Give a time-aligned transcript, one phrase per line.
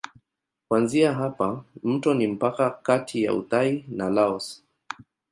[0.67, 4.63] Kuanzia hapa mto ni mpaka kati ya Uthai na Laos.